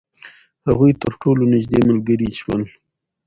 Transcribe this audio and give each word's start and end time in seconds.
هغوی 0.67 0.91
تر 1.01 1.11
ټولو 1.21 1.43
نژدې 1.53 1.79
ملګري 1.89 2.29
شول. 2.39 2.61